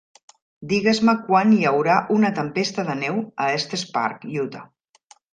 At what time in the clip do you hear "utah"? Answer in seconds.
4.45-4.63